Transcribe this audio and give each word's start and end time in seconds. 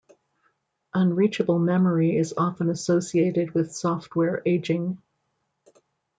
Unreachable 0.95 1.59
memory 1.59 2.17
is 2.17 2.33
often 2.35 2.71
associated 2.71 3.51
with 3.53 3.75
software 3.75 4.41
aging. 4.47 4.97